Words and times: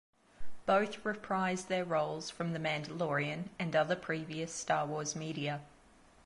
Both 0.65 1.05
reprise 1.05 1.65
their 1.65 1.85
roles 1.85 2.31
from 2.31 2.53
"The 2.53 2.59
Mandalorian" 2.59 3.49
and 3.59 3.75
other 3.75 3.95
previous 3.95 4.51
"Star 4.51 4.83
Wars" 4.87 5.15
media. 5.15 5.61